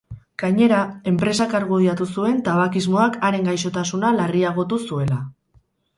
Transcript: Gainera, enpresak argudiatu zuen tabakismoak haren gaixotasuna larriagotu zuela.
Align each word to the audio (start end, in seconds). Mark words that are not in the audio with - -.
Gainera, 0.43 0.77
enpresak 1.11 1.51
argudiatu 1.59 2.07
zuen 2.15 2.41
tabakismoak 2.47 3.19
haren 3.29 3.47
gaixotasuna 3.53 4.15
larriagotu 4.21 4.81
zuela. 4.89 5.21